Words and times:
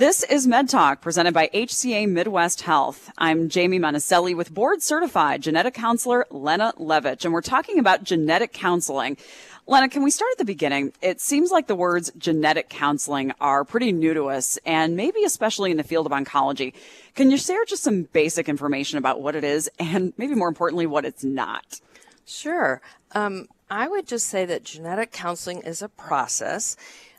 This 0.00 0.22
is 0.22 0.46
Med 0.46 0.70
Talk 0.70 1.02
presented 1.02 1.34
by 1.34 1.50
HCA 1.52 2.08
Midwest 2.08 2.62
Health. 2.62 3.10
I'm 3.18 3.50
Jamie 3.50 3.78
Monticelli 3.78 4.34
with 4.34 4.54
board 4.54 4.80
certified 4.80 5.42
genetic 5.42 5.74
counselor 5.74 6.24
Lenna 6.30 6.72
Levitch, 6.78 7.26
and 7.26 7.34
we're 7.34 7.42
talking 7.42 7.78
about 7.78 8.02
genetic 8.02 8.54
counseling. 8.54 9.18
Lenna, 9.66 9.90
can 9.90 10.02
we 10.02 10.10
start 10.10 10.30
at 10.32 10.38
the 10.38 10.46
beginning? 10.46 10.94
It 11.02 11.20
seems 11.20 11.50
like 11.50 11.66
the 11.66 11.74
words 11.74 12.10
genetic 12.16 12.70
counseling 12.70 13.32
are 13.42 13.62
pretty 13.62 13.92
new 13.92 14.14
to 14.14 14.30
us, 14.30 14.58
and 14.64 14.96
maybe 14.96 15.22
especially 15.22 15.70
in 15.70 15.76
the 15.76 15.82
field 15.82 16.06
of 16.06 16.12
oncology. 16.12 16.72
Can 17.14 17.30
you 17.30 17.36
share 17.36 17.66
just 17.66 17.82
some 17.82 18.04
basic 18.04 18.48
information 18.48 18.96
about 18.96 19.20
what 19.20 19.36
it 19.36 19.44
is, 19.44 19.68
and 19.78 20.14
maybe 20.16 20.34
more 20.34 20.48
importantly, 20.48 20.86
what 20.86 21.04
it's 21.04 21.24
not? 21.24 21.78
Sure. 22.24 22.80
Um, 23.12 23.48
I 23.70 23.86
would 23.86 24.08
just 24.08 24.28
say 24.28 24.46
that 24.46 24.64
genetic 24.64 25.12
counseling 25.12 25.60
is 25.60 25.82
a 25.82 25.90
process. 25.90 26.74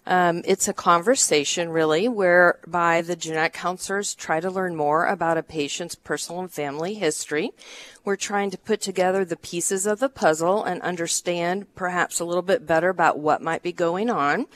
Um, 0.06 0.42
it's 0.46 0.68
a 0.68 0.74
conversation, 0.74 1.70
really, 1.70 2.08
whereby 2.08 3.02
the 3.02 3.16
genetic 3.16 3.54
counselors 3.54 4.16
try 4.16 4.40
to 4.40 4.50
learn 4.50 4.76
more 4.76 5.06
about 5.06 5.38
a 5.38 5.44
patient's 5.44 5.94
personal 5.94 6.42
and 6.42 6.52
family 6.52 6.96
history. 6.96 7.52
We're 8.04 8.16
trying 8.16 8.50
to 8.50 8.58
put 8.58 8.82
together 8.82 9.24
the 9.24 9.38
pieces 9.38 9.86
of 9.86 10.00
the 10.00 10.10
puzzle 10.10 10.64
and 10.64 10.82
understand 10.82 11.74
perhaps 11.76 12.20
a 12.20 12.26
little 12.26 12.42
bit 12.42 12.66
better 12.66 12.90
about 12.90 13.20
what 13.20 13.44
might 13.44 13.62
be 13.62 13.72
going 13.72 14.10
on. 14.10 14.48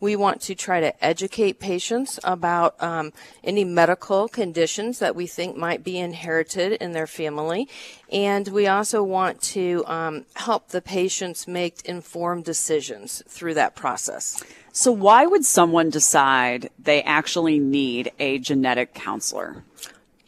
We 0.00 0.16
want 0.16 0.40
to 0.42 0.54
try 0.54 0.80
to 0.80 1.04
educate 1.04 1.60
patients 1.60 2.18
about 2.24 2.82
um, 2.82 3.12
any 3.44 3.64
medical 3.64 4.28
conditions 4.28 4.98
that 4.98 5.14
we 5.14 5.26
think 5.26 5.56
might 5.56 5.84
be 5.84 5.98
inherited 5.98 6.72
in 6.72 6.92
their 6.92 7.06
family. 7.06 7.68
And 8.10 8.48
we 8.48 8.66
also 8.66 9.02
want 9.02 9.42
to 9.42 9.84
um, 9.86 10.24
help 10.34 10.68
the 10.68 10.80
patients 10.80 11.46
make 11.46 11.82
informed 11.84 12.44
decisions 12.44 13.22
through 13.28 13.54
that 13.54 13.76
process. 13.76 14.42
So, 14.72 14.92
why 14.92 15.26
would 15.26 15.44
someone 15.44 15.90
decide 15.90 16.70
they 16.78 17.02
actually 17.02 17.58
need 17.58 18.12
a 18.18 18.38
genetic 18.38 18.94
counselor? 18.94 19.64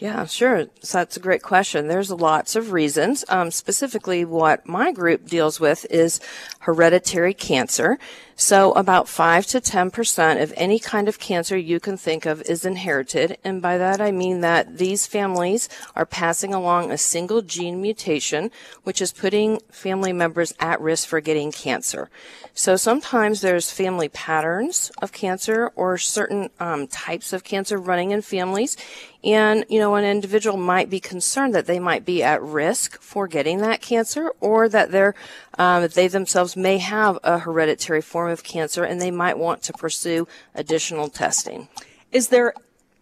Yeah, 0.02 0.26
sure. 0.26 0.66
So 0.80 0.98
that's 0.98 1.16
a 1.16 1.20
great 1.20 1.42
question. 1.42 1.86
There's 1.86 2.10
lots 2.10 2.56
of 2.56 2.72
reasons. 2.72 3.24
Um, 3.28 3.52
specifically, 3.52 4.24
what 4.24 4.66
my 4.66 4.90
group 4.90 5.28
deals 5.28 5.60
with 5.60 5.86
is 5.90 6.18
hereditary 6.58 7.34
cancer. 7.34 8.00
So 8.36 8.72
about 8.72 9.08
5 9.08 9.46
to 9.46 9.60
10% 9.60 10.42
of 10.42 10.52
any 10.56 10.78
kind 10.78 11.08
of 11.08 11.18
cancer 11.18 11.56
you 11.56 11.78
can 11.78 11.96
think 11.96 12.26
of 12.26 12.42
is 12.42 12.64
inherited. 12.64 13.38
And 13.44 13.60
by 13.60 13.78
that 13.78 14.00
I 14.00 14.10
mean 14.10 14.40
that 14.40 14.78
these 14.78 15.06
families 15.06 15.68
are 15.94 16.06
passing 16.06 16.54
along 16.54 16.90
a 16.90 16.98
single 16.98 17.42
gene 17.42 17.80
mutation, 17.80 18.50
which 18.84 19.00
is 19.00 19.12
putting 19.12 19.60
family 19.70 20.12
members 20.12 20.54
at 20.58 20.80
risk 20.80 21.08
for 21.08 21.20
getting 21.20 21.52
cancer. 21.52 22.10
So 22.54 22.76
sometimes 22.76 23.40
there's 23.40 23.70
family 23.70 24.08
patterns 24.08 24.90
of 25.00 25.12
cancer 25.12 25.70
or 25.74 25.96
certain 25.96 26.50
um, 26.60 26.86
types 26.86 27.32
of 27.32 27.44
cancer 27.44 27.78
running 27.78 28.10
in 28.10 28.22
families. 28.22 28.76
And, 29.24 29.64
you 29.68 29.78
know, 29.78 29.94
an 29.94 30.04
individual 30.04 30.56
might 30.56 30.90
be 30.90 30.98
concerned 30.98 31.54
that 31.54 31.66
they 31.66 31.78
might 31.78 32.04
be 32.04 32.22
at 32.22 32.42
risk 32.42 33.00
for 33.00 33.28
getting 33.28 33.58
that 33.58 33.80
cancer 33.80 34.32
or 34.40 34.68
that 34.68 34.90
they're, 34.90 35.14
um, 35.58 35.86
they 35.88 36.08
themselves 36.08 36.56
may 36.56 36.78
have 36.78 37.18
a 37.22 37.38
hereditary 37.38 38.02
form 38.02 38.31
of 38.32 38.42
cancer 38.42 38.84
and 38.84 39.00
they 39.00 39.10
might 39.10 39.38
want 39.38 39.62
to 39.62 39.72
pursue 39.72 40.26
additional 40.54 41.08
testing. 41.08 41.68
Is 42.10 42.28
there 42.28 42.54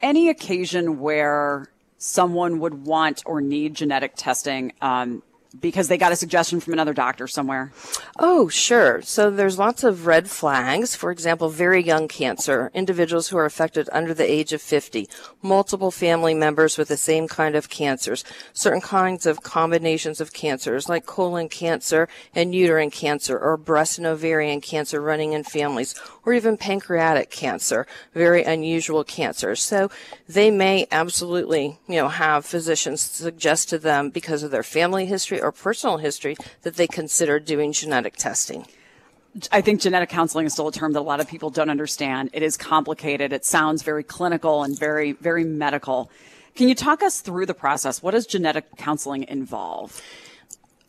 any 0.03 0.29
occasion 0.29 1.01
where 1.01 1.69
someone 1.99 2.59
would 2.61 2.87
want 2.87 3.23
or 3.27 3.41
need 3.41 3.75
genetic 3.75 4.15
testing 4.17 4.73
um, 4.81 5.23
because 5.59 5.89
they 5.89 5.99
got 5.99 6.13
a 6.13 6.17
suggestion 6.17 6.61
from 6.61 6.73
another 6.73 6.95
doctor 6.95 7.27
somewhere? 7.27 7.73
Oh, 8.19 8.49
sure. 8.49 9.03
So 9.03 9.31
there's 9.31 9.59
lots 9.59 9.83
of 9.83 10.07
red 10.07 10.31
flags. 10.31 10.95
For 10.95 11.11
example, 11.11 11.49
very 11.49 11.83
young 11.83 12.07
cancer, 12.07 12.71
individuals 12.75 13.29
who 13.29 13.39
are 13.39 13.45
affected 13.45 13.89
under 13.93 14.15
the 14.15 14.31
age 14.31 14.53
of 14.53 14.63
50, 14.63 15.09
multiple 15.43 15.91
family 15.91 16.35
members 16.35 16.79
with 16.79 16.89
the 16.89 16.97
same 16.97 17.27
kind 17.27 17.57
of 17.57 17.69
cancers, 17.69 18.25
certain 18.53 18.81
kinds 18.81 19.27
of 19.27 19.43
combinations 19.43 20.21
of 20.21 20.33
cancers 20.33 20.89
like 20.89 21.07
colon 21.07 21.49
cancer 21.49 22.09
and 22.35 22.55
uterine 22.55 22.91
cancer 22.91 23.39
or 23.39 23.57
breast 23.57 23.99
and 23.99 24.07
ovarian 24.07 24.61
cancer 24.61 25.01
running 25.01 25.33
in 25.33 25.43
families 25.43 25.95
or 26.25 26.35
even 26.35 26.57
pancreatic 26.57 27.31
cancer, 27.31 27.87
very 28.15 28.45
unusual 28.45 29.05
cancers. 29.05 29.61
So 29.61 29.91
they 30.29 30.51
may 30.51 30.87
absolutely, 30.93 31.79
you 31.89 31.97
know, 31.97 32.09
have 32.09 32.45
physicians 32.45 33.01
suggest 33.01 33.69
to 33.71 33.79
them 33.79 34.11
because 34.11 34.43
of 34.43 34.51
their 34.51 34.63
family 34.63 35.07
history 35.07 35.40
or 35.41 35.53
personal 35.53 35.99
history 35.99 36.37
that 36.63 36.77
they 36.77 36.87
consider 36.87 37.41
doing 37.41 37.73
genetic 37.73 38.17
testing. 38.17 38.67
I 39.53 39.61
think 39.61 39.81
genetic 39.81 40.09
counseling 40.09 40.47
is 40.47 40.53
still 40.53 40.69
a 40.69 40.73
term 40.73 40.93
that 40.93 41.01
a 41.01 41.03
lot 41.03 41.21
of 41.21 41.29
people 41.29 41.51
don't 41.51 41.71
understand. 41.71 42.31
It 42.33 42.43
is 42.43 42.57
complicated. 42.57 43.33
It 43.33 43.45
sounds 43.45 43.83
very 43.83 44.03
clinical 44.03 44.65
and 44.65 44.77
very, 44.77 45.13
very 45.13 45.45
medical. 45.45 46.11
Can 46.57 46.69
you 46.69 46.75
talk 46.75 47.03
us 47.03 47.21
through 47.21 47.47
the 47.47 47.55
process? 47.55 48.03
What 48.03 48.11
does 48.11 48.27
genetic 48.27 48.77
counseling 48.77 49.25
involve? 49.29 50.03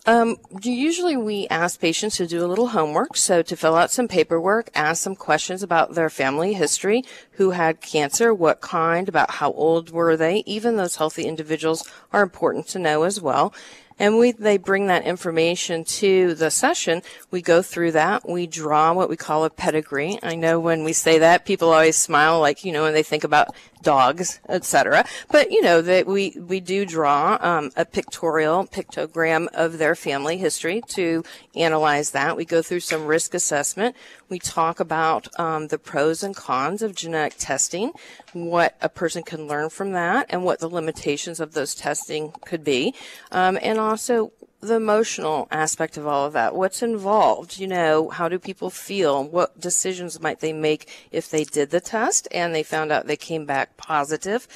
Um, 0.07 0.37
usually 0.63 1.15
we 1.15 1.47
ask 1.49 1.79
patients 1.79 2.17
to 2.17 2.25
do 2.25 2.43
a 2.43 2.47
little 2.47 2.69
homework. 2.69 3.15
So 3.15 3.43
to 3.43 3.55
fill 3.55 3.75
out 3.75 3.91
some 3.91 4.07
paperwork, 4.07 4.71
ask 4.73 5.03
some 5.03 5.15
questions 5.15 5.61
about 5.61 5.93
their 5.93 6.09
family 6.09 6.53
history, 6.53 7.03
who 7.33 7.51
had 7.51 7.81
cancer, 7.81 8.33
what 8.33 8.61
kind, 8.61 9.07
about 9.07 9.31
how 9.35 9.51
old 9.51 9.91
were 9.91 10.17
they. 10.17 10.41
Even 10.47 10.75
those 10.75 10.95
healthy 10.95 11.25
individuals 11.25 11.87
are 12.11 12.23
important 12.23 12.67
to 12.69 12.79
know 12.79 13.03
as 13.03 13.21
well. 13.21 13.53
And 14.01 14.17
we, 14.17 14.31
they 14.31 14.57
bring 14.57 14.87
that 14.87 15.05
information 15.05 15.83
to 15.83 16.33
the 16.33 16.49
session. 16.49 17.03
We 17.29 17.43
go 17.43 17.61
through 17.61 17.91
that. 17.91 18.27
We 18.27 18.47
draw 18.47 18.93
what 18.93 19.09
we 19.09 19.15
call 19.15 19.45
a 19.45 19.51
pedigree. 19.51 20.17
I 20.23 20.33
know 20.33 20.59
when 20.59 20.83
we 20.83 20.91
say 20.91 21.19
that, 21.19 21.45
people 21.45 21.71
always 21.71 21.97
smile 21.97 22.39
like, 22.39 22.65
you 22.65 22.71
know, 22.71 22.81
when 22.81 22.93
they 22.93 23.03
think 23.03 23.23
about 23.23 23.49
dogs, 23.81 24.39
etc. 24.47 25.05
But 25.29 25.51
you 25.51 25.61
know 25.61 25.81
that 25.81 26.07
we 26.07 26.35
we 26.39 26.59
do 26.59 26.85
draw 26.85 27.37
um, 27.41 27.71
a 27.75 27.85
pictorial 27.85 28.65
pictogram 28.65 29.47
of 29.53 29.77
their 29.77 29.95
family 29.95 30.37
history 30.37 30.81
to 30.89 31.23
analyze 31.55 32.11
that. 32.11 32.37
We 32.37 32.45
go 32.45 32.61
through 32.61 32.81
some 32.81 33.05
risk 33.05 33.33
assessment. 33.33 33.95
We 34.29 34.39
talk 34.39 34.79
about 34.79 35.27
um, 35.39 35.67
the 35.67 35.77
pros 35.77 36.23
and 36.23 36.35
cons 36.35 36.81
of 36.81 36.95
genetic 36.95 37.35
testing, 37.37 37.91
what 38.31 38.77
a 38.81 38.87
person 38.87 39.23
can 39.23 39.47
learn 39.47 39.69
from 39.69 39.91
that, 39.91 40.27
and 40.29 40.45
what 40.45 40.59
the 40.59 40.69
limitations 40.69 41.39
of 41.39 41.53
those 41.53 41.75
testing 41.75 42.31
could 42.45 42.63
be, 42.63 42.95
um, 43.31 43.59
and 43.61 43.77
also 43.91 44.31
the 44.61 44.75
emotional 44.75 45.47
aspect 45.51 45.97
of 45.97 46.07
all 46.07 46.25
of 46.25 46.33
that. 46.33 46.55
What's 46.55 46.81
involved? 46.81 47.59
You 47.59 47.67
know, 47.67 48.09
how 48.09 48.29
do 48.29 48.39
people 48.39 48.69
feel? 48.69 49.23
What 49.23 49.59
decisions 49.59 50.21
might 50.21 50.39
they 50.39 50.53
make 50.53 50.87
if 51.11 51.29
they 51.29 51.43
did 51.43 51.71
the 51.71 51.81
test 51.81 52.27
and 52.31 52.55
they 52.55 52.63
found 52.63 52.91
out 52.91 53.07
they 53.07 53.17
came 53.17 53.45
back 53.45 53.75
positive? 53.75 54.47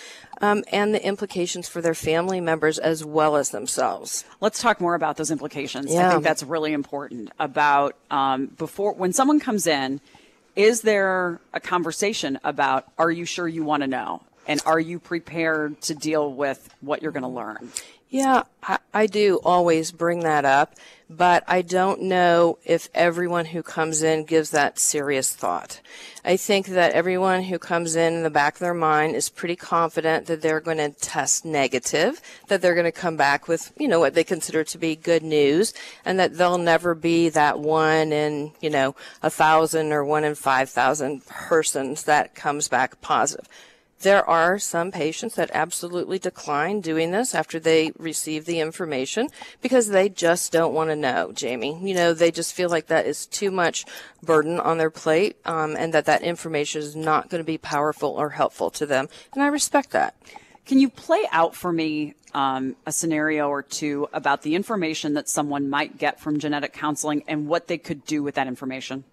Um, 0.41 0.63
and 0.71 0.93
the 0.93 1.05
implications 1.05 1.67
for 1.67 1.81
their 1.81 1.95
family 1.95 2.39
members 2.39 2.77
as 2.77 3.03
well 3.03 3.35
as 3.35 3.49
themselves. 3.49 4.23
Let's 4.39 4.61
talk 4.61 4.79
more 4.79 4.95
about 4.95 5.17
those 5.17 5.31
implications. 5.31 5.93
Yeah. 5.93 6.07
I 6.07 6.11
think 6.11 6.23
that's 6.23 6.43
really 6.43 6.71
important. 6.71 7.31
About 7.39 7.95
um, 8.11 8.47
before 8.47 8.93
when 8.93 9.11
someone 9.11 9.39
comes 9.39 9.65
in, 9.67 9.99
is 10.55 10.81
there 10.81 11.41
a 11.53 11.59
conversation 11.59 12.39
about 12.43 12.85
are 12.97 13.11
you 13.11 13.25
sure 13.25 13.47
you 13.47 13.63
want 13.63 13.81
to 13.81 13.87
know? 13.87 14.21
And 14.47 14.61
are 14.65 14.79
you 14.79 14.99
prepared 14.99 15.81
to 15.81 15.95
deal 15.95 16.31
with 16.31 16.69
what 16.81 17.01
you're 17.01 17.11
going 17.11 17.23
to 17.23 17.27
learn? 17.27 17.71
Yeah, 18.15 18.43
I, 18.63 18.77
I, 18.93 19.07
do 19.07 19.41
always 19.43 19.91
bring 19.91 20.21
that 20.21 20.45
up, 20.45 20.75
but 21.09 21.43
I 21.49 21.61
don't 21.61 22.03
know 22.03 22.59
if 22.63 22.87
everyone 22.93 23.47
who 23.47 23.61
comes 23.61 24.03
in 24.03 24.23
gives 24.23 24.51
that 24.51 24.79
serious 24.79 25.35
thought. 25.35 25.81
I 26.23 26.37
think 26.37 26.67
that 26.67 26.93
everyone 26.93 27.43
who 27.43 27.59
comes 27.59 27.97
in 27.97 28.13
in 28.13 28.23
the 28.23 28.29
back 28.29 28.53
of 28.53 28.59
their 28.61 28.73
mind 28.73 29.17
is 29.17 29.27
pretty 29.27 29.57
confident 29.57 30.27
that 30.27 30.41
they're 30.41 30.61
going 30.61 30.77
to 30.77 30.91
test 30.91 31.43
negative, 31.43 32.21
that 32.47 32.61
they're 32.61 32.73
going 32.73 32.85
to 32.85 32.91
come 32.93 33.17
back 33.17 33.49
with, 33.49 33.73
you 33.77 33.89
know, 33.89 33.99
what 33.99 34.13
they 34.13 34.23
consider 34.23 34.63
to 34.63 34.77
be 34.77 34.95
good 34.95 35.21
news, 35.21 35.73
and 36.05 36.17
that 36.17 36.37
they'll 36.37 36.57
never 36.57 36.95
be 36.95 37.27
that 37.27 37.59
one 37.59 38.13
in, 38.13 38.53
you 38.61 38.69
know, 38.69 38.95
a 39.23 39.29
thousand 39.29 39.91
or 39.91 40.05
one 40.05 40.23
in 40.23 40.35
five 40.35 40.69
thousand 40.69 41.25
persons 41.25 42.05
that 42.05 42.33
comes 42.33 42.69
back 42.69 43.01
positive. 43.01 43.49
There 44.01 44.27
are 44.29 44.59
some 44.59 44.91
patients 44.91 45.35
that 45.35 45.49
absolutely 45.53 46.19
decline 46.19 46.81
doing 46.81 47.11
this 47.11 47.33
after 47.33 47.59
they 47.59 47.91
receive 47.97 48.45
the 48.45 48.59
information 48.59 49.29
because 49.61 49.87
they 49.87 50.09
just 50.09 50.51
don't 50.51 50.73
want 50.73 50.89
to 50.89 50.95
know, 50.95 51.31
Jamie. 51.31 51.79
You 51.81 51.95
know, 51.95 52.13
they 52.13 52.31
just 52.31 52.53
feel 52.53 52.69
like 52.69 52.87
that 52.87 53.05
is 53.05 53.25
too 53.25 53.51
much 53.51 53.85
burden 54.21 54.59
on 54.59 54.77
their 54.77 54.89
plate 54.89 55.37
um, 55.45 55.75
and 55.77 55.93
that 55.93 56.05
that 56.05 56.23
information 56.23 56.81
is 56.81 56.95
not 56.95 57.29
going 57.29 57.41
to 57.41 57.45
be 57.45 57.57
powerful 57.57 58.09
or 58.09 58.29
helpful 58.31 58.69
to 58.71 58.85
them. 58.85 59.07
And 59.33 59.41
I 59.41 59.47
respect 59.47 59.91
that. 59.91 60.15
Can 60.65 60.79
you 60.79 60.89
play 60.89 61.23
out 61.31 61.55
for 61.55 61.71
me 61.71 62.15
um, 62.33 62.75
a 62.85 62.91
scenario 62.91 63.49
or 63.49 63.61
two 63.61 64.07
about 64.11 64.41
the 64.41 64.55
information 64.55 65.13
that 65.13 65.29
someone 65.29 65.69
might 65.69 65.97
get 65.97 66.19
from 66.19 66.39
genetic 66.39 66.73
counseling 66.73 67.23
and 67.27 67.47
what 67.47 67.67
they 67.67 67.77
could 67.77 68.05
do 68.05 68.23
with 68.23 68.35
that 68.35 68.47
information? 68.47 69.03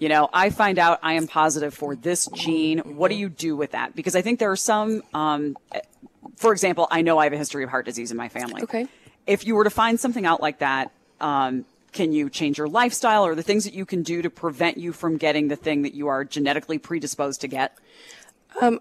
You 0.00 0.08
know, 0.08 0.30
I 0.32 0.48
find 0.48 0.78
out 0.78 0.98
I 1.02 1.12
am 1.12 1.28
positive 1.28 1.74
for 1.74 1.94
this 1.94 2.26
gene. 2.34 2.78
What 2.78 3.08
do 3.08 3.14
you 3.16 3.28
do 3.28 3.54
with 3.54 3.72
that? 3.72 3.94
Because 3.94 4.16
I 4.16 4.22
think 4.22 4.38
there 4.38 4.50
are 4.50 4.56
some, 4.56 5.02
um, 5.12 5.58
for 6.36 6.52
example, 6.52 6.88
I 6.90 7.02
know 7.02 7.18
I 7.18 7.24
have 7.24 7.34
a 7.34 7.36
history 7.36 7.62
of 7.64 7.68
heart 7.68 7.84
disease 7.84 8.10
in 8.10 8.16
my 8.16 8.30
family. 8.30 8.62
Okay. 8.62 8.88
If 9.26 9.46
you 9.46 9.54
were 9.54 9.64
to 9.64 9.70
find 9.70 10.00
something 10.00 10.24
out 10.24 10.40
like 10.40 10.60
that, 10.60 10.90
um, 11.20 11.66
can 11.92 12.12
you 12.12 12.30
change 12.30 12.56
your 12.56 12.66
lifestyle 12.66 13.26
or 13.26 13.34
the 13.34 13.42
things 13.42 13.64
that 13.64 13.74
you 13.74 13.84
can 13.84 14.02
do 14.02 14.22
to 14.22 14.30
prevent 14.30 14.78
you 14.78 14.94
from 14.94 15.18
getting 15.18 15.48
the 15.48 15.56
thing 15.56 15.82
that 15.82 15.92
you 15.92 16.08
are 16.08 16.24
genetically 16.24 16.78
predisposed 16.78 17.42
to 17.42 17.48
get? 17.48 17.76
Um, 18.62 18.80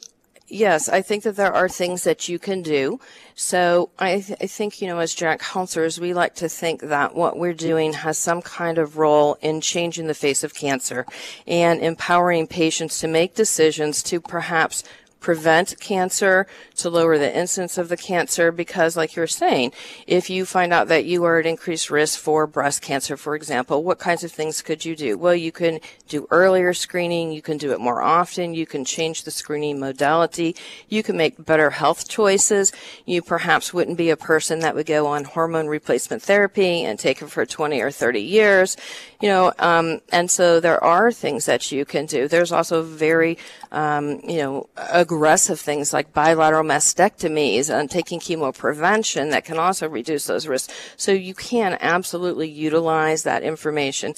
Yes, 0.52 0.90
I 0.90 1.04
think 1.04 1.24
that 1.24 1.36
there 1.36 1.54
are 1.54 1.70
things 1.70 2.04
that 2.06 2.28
you 2.28 2.40
can 2.40 2.64
do. 2.64 3.00
So 3.36 3.92
I, 4.00 4.22
th- 4.22 4.40
I, 4.42 4.48
think, 4.48 4.82
you 4.82 4.88
know, 4.88 4.98
as 4.98 5.14
genetic 5.14 5.42
counselors, 5.42 6.00
we 6.00 6.14
like 6.14 6.34
to 6.36 6.50
think 6.50 6.82
that 6.82 7.14
what 7.14 7.38
we're 7.38 7.54
doing 7.54 7.94
has 7.94 8.18
some 8.18 8.42
kind 8.42 8.80
of 8.80 8.98
role 8.98 9.38
in 9.42 9.62
changing 9.62 10.08
the 10.08 10.16
face 10.16 10.44
of 10.44 10.56
cancer 10.56 11.06
and 11.46 11.82
empowering 11.82 12.48
patients 12.48 13.00
to 13.00 13.08
make 13.08 13.36
decisions 13.36 14.02
to 14.04 14.20
perhaps 14.20 14.84
prevent 15.20 15.80
cancer, 15.80 16.48
to 16.76 16.90
lower 16.90 17.18
the 17.18 17.38
incidence 17.38 17.78
of 17.78 17.90
the 17.90 17.98
cancer, 17.98 18.52
because 18.52 18.96
like 18.96 19.16
you're 19.16 19.28
saying, 19.28 19.72
if 20.08 20.30
you 20.30 20.46
find 20.46 20.72
out 20.72 20.88
that 20.88 21.06
you 21.06 21.24
are 21.26 21.40
at 21.40 21.46
increased 21.46 21.90
risk 21.90 22.20
for 22.20 22.48
breast 22.48 22.82
cancer, 22.82 23.18
for 23.18 23.36
example, 23.36 23.84
what 23.84 24.00
kinds 24.00 24.24
of 24.24 24.32
things 24.32 24.62
could 24.62 24.86
you 24.86 24.96
do? 24.96 25.18
Well, 25.18 25.36
you 25.36 25.52
can 25.52 25.80
do 26.08 26.28
earlier 26.32 26.74
screening, 26.74 27.32
you 27.32 27.42
can 27.42 27.58
do 27.58 27.72
it 27.72 27.80
more 27.80 28.02
often, 28.02 28.54
you 28.54 28.66
can 28.66 28.86
change 28.86 29.24
the 29.24 29.32
screening 29.32 29.80
modality, 29.80 30.56
you 30.88 31.04
can 31.04 31.18
make 31.18 31.44
better 31.46 31.70
health 31.70 32.08
choices. 32.08 32.72
You 33.06 33.22
perhaps 33.22 33.74
wouldn't 33.74 33.98
be 33.98 34.10
a 34.10 34.18
person 34.18 34.60
that 34.60 34.76
would 34.76 34.86
go 34.86 35.08
on 35.08 35.24
hormone 35.24 35.68
replacement 35.68 36.22
therapy 36.22 36.84
and 36.84 36.98
take 36.98 37.22
it 37.22 37.30
for 37.30 37.46
20 37.46 37.82
or 37.82 37.92
30 37.92 38.22
years, 38.22 38.78
you 39.22 39.30
know, 39.30 39.54
um, 39.60 40.02
and 40.12 40.30
so 40.30 40.60
there 40.60 40.84
are 40.84 41.12
things 41.12 41.46
that 41.46 41.72
you 41.72 41.86
can 41.86 42.06
do. 42.06 42.28
There's 42.28 42.52
also 42.52 42.82
very, 42.82 43.38
um, 43.72 44.20
you 44.28 44.38
know, 44.38 44.70
aggressive 44.78 45.60
things 45.60 45.94
like 45.94 46.14
bilateral 46.14 46.64
mastectomies 46.64 47.70
and 47.70 47.90
taking 47.90 48.20
chemo 48.20 48.56
prevention 48.56 49.30
that 49.30 49.46
can 49.46 49.58
also 49.58 49.88
reduce 49.88 50.26
those 50.26 50.48
risks. 50.48 50.74
So 50.98 51.12
you 51.12 51.34
can 51.34 51.78
absolutely 51.80 52.50
utilize 52.50 53.24
that 53.24 53.44
information. 53.44 54.16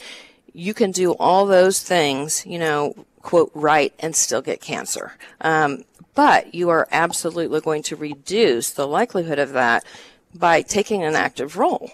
You 0.53 0.73
can 0.73 0.91
do 0.91 1.13
all 1.13 1.45
those 1.45 1.81
things, 1.81 2.45
you 2.45 2.59
know, 2.59 2.93
quote, 3.21 3.51
right 3.53 3.93
and 3.99 4.15
still 4.15 4.41
get 4.41 4.61
cancer. 4.61 5.13
Um, 5.41 5.83
but 6.13 6.53
you 6.53 6.69
are 6.69 6.87
absolutely 6.91 7.61
going 7.61 7.83
to 7.83 7.95
reduce 7.95 8.71
the 8.71 8.87
likelihood 8.87 9.39
of 9.39 9.53
that 9.53 9.85
by 10.33 10.61
taking 10.61 11.03
an 11.03 11.15
active 11.15 11.57
role. 11.57 11.91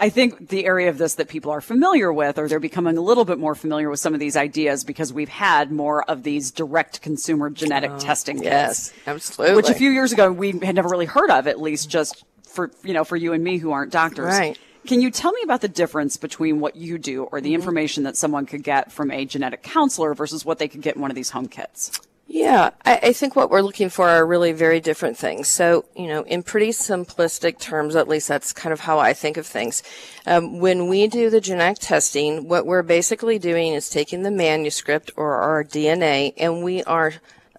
I 0.00 0.10
think 0.10 0.48
the 0.48 0.64
area 0.64 0.88
of 0.88 0.98
this 0.98 1.14
that 1.14 1.28
people 1.28 1.50
are 1.50 1.60
familiar 1.60 2.12
with, 2.12 2.38
or 2.38 2.48
they're 2.48 2.60
becoming 2.60 2.96
a 2.96 3.00
little 3.00 3.24
bit 3.24 3.38
more 3.38 3.54
familiar 3.54 3.90
with 3.90 3.98
some 3.98 4.14
of 4.14 4.20
these 4.20 4.36
ideas 4.36 4.84
because 4.84 5.12
we've 5.12 5.28
had 5.28 5.72
more 5.72 6.08
of 6.08 6.22
these 6.22 6.52
direct 6.52 7.02
consumer 7.02 7.50
genetic 7.50 7.90
oh, 7.90 7.98
testing 7.98 8.42
yes, 8.42 8.90
kits. 8.90 9.08
absolutely. 9.08 9.56
Which 9.56 9.68
a 9.68 9.74
few 9.74 9.90
years 9.90 10.12
ago 10.12 10.30
we 10.30 10.52
had 10.62 10.76
never 10.76 10.88
really 10.88 11.06
heard 11.06 11.30
of, 11.30 11.48
at 11.48 11.60
least 11.60 11.90
just 11.90 12.24
for, 12.44 12.70
you 12.84 12.94
know, 12.94 13.02
for 13.02 13.16
you 13.16 13.32
and 13.32 13.42
me 13.42 13.58
who 13.58 13.72
aren't 13.72 13.90
doctors. 13.90 14.26
Right. 14.26 14.58
Can 14.86 15.00
you 15.00 15.10
tell 15.10 15.32
me 15.32 15.40
about 15.42 15.60
the 15.60 15.68
difference 15.68 16.16
between 16.16 16.60
what 16.60 16.76
you 16.76 16.96
do 16.96 17.24
or 17.24 17.40
the 17.40 17.48
mm-hmm. 17.48 17.56
information 17.56 18.04
that 18.04 18.16
someone 18.16 18.46
could 18.46 18.62
get 18.62 18.92
from 18.92 19.10
a 19.10 19.24
genetic 19.24 19.62
counselor 19.62 20.14
versus 20.14 20.44
what 20.44 20.58
they 20.58 20.68
could 20.68 20.80
get 20.80 20.94
in 20.94 21.02
one 21.02 21.10
of 21.10 21.16
these 21.16 21.30
home 21.30 21.48
kits? 21.48 22.00
Yeah, 22.38 22.70
I, 22.84 23.00
I, 23.02 23.12
think 23.14 23.34
what 23.34 23.50
we're 23.50 23.62
looking 23.62 23.90
for 23.90 24.08
are 24.08 24.24
really 24.24 24.52
very 24.52 24.78
different 24.78 25.16
things. 25.16 25.48
So, 25.48 25.86
you 25.96 26.06
know, 26.06 26.22
in 26.22 26.44
pretty 26.44 26.68
simplistic 26.68 27.58
terms, 27.58 27.96
at 27.96 28.06
least 28.06 28.28
that's 28.28 28.52
kind 28.52 28.72
of 28.72 28.78
how 28.78 29.00
I 29.00 29.12
think 29.12 29.36
of 29.38 29.44
things. 29.44 29.82
Um, 30.24 30.60
when 30.60 30.86
we 30.86 31.08
do 31.08 31.30
the 31.30 31.40
genetic 31.40 31.80
testing, 31.80 32.46
what 32.46 32.64
we're 32.64 32.84
basically 32.84 33.40
doing 33.40 33.72
is 33.72 33.90
taking 33.90 34.22
the 34.22 34.30
manuscript 34.30 35.10
or 35.16 35.34
our 35.34 35.64
DNA 35.64 36.32
and 36.36 36.62
we 36.62 36.84
are 36.84 37.14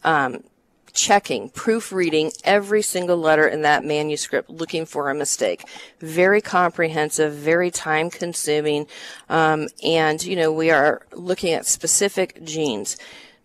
um, 0.05 0.45
checking, 0.93 1.49
proofreading 1.49 2.31
every 2.45 2.81
single 2.81 3.17
letter 3.17 3.49
in 3.49 3.63
that 3.63 3.83
manuscript, 3.83 4.49
looking 4.49 4.85
for 4.85 5.09
a 5.09 5.13
mistake. 5.13 5.67
Very 5.99 6.39
comprehensive, 6.39 7.33
very 7.33 7.69
time 7.69 8.09
consuming, 8.09 8.87
um, 9.27 9.67
and 9.83 10.23
you 10.23 10.37
know 10.37 10.53
we 10.53 10.71
are 10.71 11.05
looking 11.11 11.53
at 11.53 11.65
specific 11.65 12.41
genes. 12.45 12.95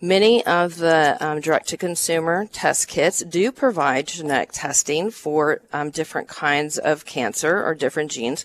Many 0.00 0.44
of 0.44 0.76
the 0.76 1.17
um, 1.20 1.41
direct 1.41 1.69
to 1.69 1.76
consumer 1.76 2.46
test 2.52 2.88
kits 2.88 3.20
do 3.20 3.50
provide 3.50 4.08
genetic 4.08 4.50
testing 4.52 5.11
for 5.11 5.61
um, 5.73 5.91
different 5.91 6.29
kinds 6.29 6.76
of 6.76 7.06
cancer 7.06 7.64
or 7.64 7.75
different 7.75 8.11
genes, 8.11 8.44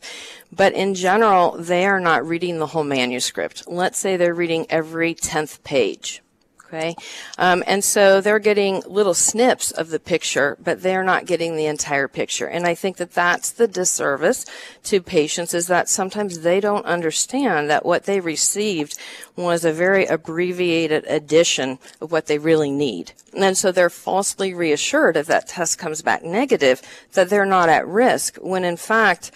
but 0.52 0.74
in 0.74 0.94
general, 0.94 1.58
they 1.58 1.86
are 1.86 2.00
not 2.00 2.26
reading 2.26 2.60
the 2.60 2.68
whole 2.68 2.84
manuscript. 2.84 3.68
Let's 3.68 3.98
say 3.98 4.16
they're 4.16 4.34
reading 4.34 4.68
every 4.70 5.14
10th 5.16 5.64
page. 5.64 6.22
Okay. 6.72 6.96
Um, 7.40 7.64
and 7.66 7.84
so 7.84 8.22
they're 8.22 8.38
getting 8.38 8.84
little 8.86 9.16
snips 9.16 9.72
of 9.72 9.90
the 9.90 10.00
picture, 10.00 10.56
but 10.64 10.84
they're 10.84 11.04
not 11.04 11.26
getting 11.26 11.56
the 11.56 11.66
entire 11.66 12.08
picture. 12.08 12.46
And 12.46 12.68
I 12.68 12.76
think 12.76 12.98
that 12.98 13.14
that's 13.14 13.50
the 13.50 13.68
disservice 13.68 14.46
to 14.84 15.02
patients 15.02 15.56
is 15.56 15.66
that 15.66 15.90
sometimes 15.90 16.42
they 16.42 16.60
don't 16.60 16.86
understand 16.86 17.72
that 17.72 17.88
what 17.88 18.04
they 18.04 18.20
received 18.20 19.00
was 19.36 19.66
a 19.66 19.74
very 19.74 20.06
abbreviated 20.06 21.06
edition 21.08 21.80
of 22.02 22.12
what 22.12 22.28
they 22.28 22.38
really 22.38 22.70
need. 22.70 23.14
And 23.34 23.58
so 23.58 23.72
they're 23.72 23.90
falsely 23.90 24.54
reassured 24.54 25.18
if 25.18 25.26
that 25.26 25.48
test 25.48 25.80
comes 25.80 26.04
back 26.04 26.24
negative 26.24 26.84
that 27.14 27.32
they're 27.32 27.48
not 27.48 27.70
at 27.70 27.88
risk 27.88 28.38
when 28.38 28.64
in 28.64 28.78
fact 28.78 29.32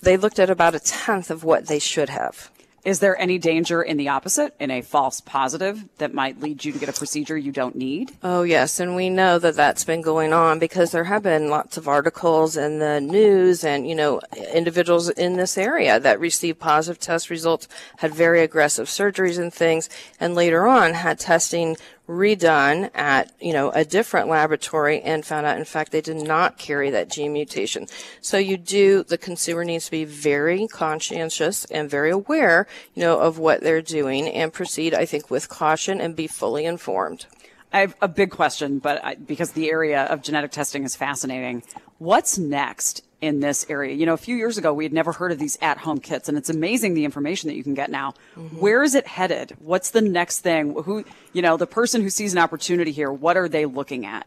they 0.00 0.16
looked 0.16 0.38
at 0.38 0.48
about 0.48 0.74
a 0.74 0.80
tenth 0.80 1.30
of 1.30 1.44
what 1.44 1.66
they 1.66 1.78
should 1.78 2.08
have. 2.08 2.50
Is 2.88 3.00
there 3.00 3.20
any 3.20 3.36
danger 3.36 3.82
in 3.82 3.98
the 3.98 4.08
opposite, 4.08 4.54
in 4.58 4.70
a 4.70 4.80
false 4.80 5.20
positive, 5.20 5.84
that 5.98 6.14
might 6.14 6.40
lead 6.40 6.64
you 6.64 6.72
to 6.72 6.78
get 6.78 6.88
a 6.88 6.94
procedure 6.94 7.36
you 7.36 7.52
don't 7.52 7.76
need? 7.76 8.12
Oh, 8.22 8.44
yes. 8.44 8.80
And 8.80 8.96
we 8.96 9.10
know 9.10 9.38
that 9.40 9.56
that's 9.56 9.84
been 9.84 10.00
going 10.00 10.32
on 10.32 10.58
because 10.58 10.90
there 10.90 11.04
have 11.04 11.22
been 11.22 11.50
lots 11.50 11.76
of 11.76 11.86
articles 11.86 12.56
in 12.56 12.78
the 12.78 12.98
news 12.98 13.62
and, 13.62 13.86
you 13.86 13.94
know, 13.94 14.22
individuals 14.54 15.10
in 15.10 15.36
this 15.36 15.58
area 15.58 16.00
that 16.00 16.18
received 16.18 16.60
positive 16.60 16.98
test 16.98 17.28
results, 17.28 17.68
had 17.98 18.14
very 18.14 18.40
aggressive 18.40 18.86
surgeries 18.86 19.38
and 19.38 19.52
things, 19.52 19.90
and 20.18 20.34
later 20.34 20.66
on 20.66 20.94
had 20.94 21.18
testing 21.18 21.76
redone 22.08 22.90
at, 22.94 23.30
you 23.38 23.52
know, 23.52 23.70
a 23.70 23.84
different 23.84 24.28
laboratory 24.28 25.00
and 25.02 25.24
found 25.24 25.46
out, 25.46 25.58
in 25.58 25.64
fact, 25.64 25.92
they 25.92 26.00
did 26.00 26.16
not 26.16 26.58
carry 26.58 26.90
that 26.90 27.10
gene 27.10 27.32
mutation. 27.32 27.86
So 28.22 28.38
you 28.38 28.56
do, 28.56 29.04
the 29.04 29.18
consumer 29.18 29.62
needs 29.62 29.84
to 29.84 29.90
be 29.90 30.04
very 30.04 30.66
conscientious 30.66 31.66
and 31.66 31.90
very 31.90 32.10
aware, 32.10 32.66
you 32.94 33.02
know, 33.02 33.20
of 33.20 33.38
what 33.38 33.60
they're 33.60 33.82
doing 33.82 34.26
and 34.28 34.52
proceed, 34.52 34.94
I 34.94 35.04
think, 35.04 35.30
with 35.30 35.48
caution 35.48 36.00
and 36.00 36.16
be 36.16 36.26
fully 36.26 36.64
informed. 36.64 37.26
I 37.72 37.80
have 37.80 37.94
a 38.00 38.08
big 38.08 38.30
question, 38.30 38.78
but 38.78 39.04
I, 39.04 39.14
because 39.16 39.52
the 39.52 39.70
area 39.70 40.04
of 40.04 40.22
genetic 40.22 40.52
testing 40.52 40.84
is 40.84 40.96
fascinating. 40.96 41.62
What's 41.98 42.38
next 42.38 43.04
in 43.20 43.40
this 43.40 43.66
area? 43.68 43.94
You 43.94 44.06
know, 44.06 44.14
a 44.14 44.18
few 44.18 44.36
years 44.36 44.58
ago, 44.58 44.72
we 44.72 44.84
had 44.84 44.92
never 44.92 45.12
heard 45.12 45.32
of 45.32 45.38
these 45.38 45.58
at 45.60 45.78
home 45.78 45.98
kits, 45.98 46.28
and 46.28 46.38
it's 46.38 46.50
amazing 46.50 46.94
the 46.94 47.04
information 47.04 47.48
that 47.48 47.56
you 47.56 47.62
can 47.62 47.74
get 47.74 47.90
now. 47.90 48.14
Mm-hmm. 48.36 48.58
Where 48.58 48.82
is 48.82 48.94
it 48.94 49.06
headed? 49.06 49.56
What's 49.60 49.90
the 49.90 50.00
next 50.00 50.40
thing? 50.40 50.74
Who, 50.82 51.04
you 51.32 51.42
know, 51.42 51.56
the 51.56 51.66
person 51.66 52.02
who 52.02 52.10
sees 52.10 52.32
an 52.32 52.38
opportunity 52.38 52.92
here, 52.92 53.12
what 53.12 53.36
are 53.36 53.48
they 53.48 53.66
looking 53.66 54.06
at? 54.06 54.26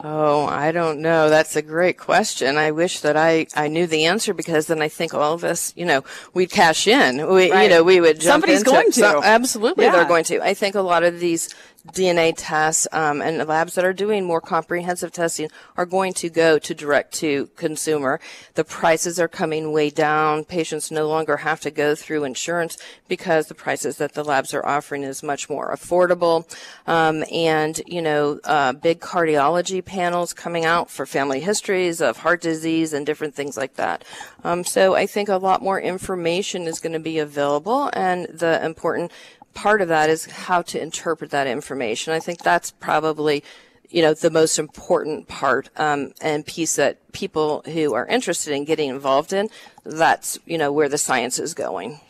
Oh, 0.00 0.44
I 0.46 0.72
don't 0.72 1.00
know. 1.00 1.30
That's 1.30 1.56
a 1.56 1.62
great 1.62 1.96
question. 1.96 2.56
I 2.56 2.70
wish 2.72 3.00
that 3.00 3.16
I, 3.16 3.46
I 3.54 3.68
knew 3.68 3.86
the 3.86 4.06
answer 4.06 4.34
because 4.34 4.66
then 4.66 4.82
I 4.82 4.88
think 4.88 5.14
all 5.14 5.32
of 5.32 5.44
us, 5.44 5.72
you 5.76 5.86
know, 5.86 6.04
we'd 6.34 6.50
cash 6.50 6.86
in. 6.86 7.26
We, 7.28 7.50
right. 7.50 7.62
you 7.64 7.68
know, 7.68 7.82
we 7.82 8.00
would 8.00 8.20
jump 8.20 8.42
Somebody's 8.42 8.62
going 8.62 8.92
to. 8.92 9.00
So, 9.00 9.22
absolutely, 9.22 9.84
yeah. 9.84 9.92
they're 9.92 10.04
going 10.04 10.24
to. 10.24 10.40
I 10.42 10.54
think 10.54 10.74
a 10.74 10.80
lot 10.80 11.02
of 11.02 11.20
these 11.20 11.54
DNA 11.92 12.34
tests 12.36 12.86
um, 12.92 13.20
and 13.22 13.46
labs 13.46 13.74
that 13.74 13.84
are 13.84 13.92
doing 13.92 14.24
more 14.24 14.40
comprehensive 14.40 15.12
testing 15.12 15.48
are 15.76 15.86
going 15.86 16.12
to 16.14 16.28
go 16.28 16.58
to 16.58 16.74
direct 16.74 17.14
to 17.14 17.48
consumer. 17.56 18.20
The 18.54 18.64
prices 18.64 19.18
are 19.20 19.28
coming 19.28 19.72
way 19.72 19.90
down. 19.90 20.44
Patients 20.44 20.90
no 20.90 21.08
longer 21.08 21.38
have 21.38 21.60
to 21.60 21.70
go 21.70 21.94
through 21.94 22.24
insurance 22.24 22.76
because 23.08 23.46
the 23.46 23.54
prices 23.54 23.96
that 23.98 24.14
the 24.14 24.24
labs 24.24 24.52
are 24.54 24.64
offering 24.66 25.02
is 25.02 25.22
much 25.22 25.48
more 25.48 25.74
affordable. 25.74 26.44
Um, 26.86 27.24
and 27.32 27.80
you 27.86 28.02
know, 28.02 28.40
uh, 28.44 28.72
big 28.72 29.00
cardiology 29.00 29.84
panels 29.84 30.32
coming 30.32 30.64
out 30.64 30.90
for 30.90 31.06
family 31.06 31.40
histories 31.40 32.00
of 32.00 32.18
heart 32.18 32.40
disease 32.40 32.92
and 32.92 33.06
different 33.06 33.34
things 33.34 33.56
like 33.56 33.74
that. 33.74 34.04
Um, 34.44 34.64
so 34.64 34.94
I 34.94 35.06
think 35.06 35.28
a 35.28 35.36
lot 35.36 35.62
more 35.62 35.80
information 35.80 36.62
is 36.62 36.80
going 36.80 36.92
to 36.92 37.00
be 37.00 37.18
available, 37.18 37.90
and 37.92 38.26
the 38.26 38.64
important 38.64 39.12
part 39.56 39.82
of 39.82 39.88
that 39.88 40.08
is 40.08 40.26
how 40.26 40.62
to 40.62 40.80
interpret 40.80 41.32
that 41.32 41.48
information. 41.48 42.12
I 42.12 42.20
think 42.20 42.42
that's 42.42 42.70
probably 42.70 43.42
you 43.90 44.02
know 44.02 44.14
the 44.14 44.30
most 44.30 44.58
important 44.58 45.26
part 45.26 45.70
um, 45.76 46.12
and 46.20 46.46
piece 46.46 46.76
that 46.76 47.12
people 47.12 47.62
who 47.66 47.94
are 47.94 48.06
interested 48.06 48.52
in 48.52 48.64
getting 48.64 48.90
involved 48.90 49.32
in 49.32 49.48
that's 49.84 50.38
you 50.44 50.58
know 50.58 50.72
where 50.72 50.88
the 50.88 50.98
science 50.98 51.38
is 51.38 51.54
going 51.54 52.00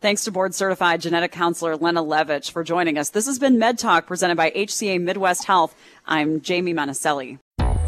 Thanks 0.00 0.24
to 0.24 0.30
board 0.30 0.54
certified 0.54 1.00
genetic 1.00 1.32
counselor 1.32 1.78
Lenna 1.78 2.02
Levitch 2.02 2.50
for 2.50 2.62
joining 2.62 2.98
us. 2.98 3.08
This 3.08 3.24
has 3.24 3.38
been 3.38 3.58
Med 3.58 3.78
Talk 3.78 4.06
presented 4.06 4.36
by 4.36 4.50
HCA 4.50 5.00
Midwest 5.00 5.44
Health. 5.44 5.74
I'm 6.04 6.42
Jamie 6.42 6.74
Monticelli. 6.74 7.38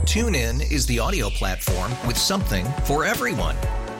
TuneIn 0.06 0.72
is 0.72 0.86
the 0.86 0.98
audio 0.98 1.28
platform 1.28 1.90
with 2.06 2.16
something 2.16 2.64
for 2.84 3.04
everyone. 3.04 3.54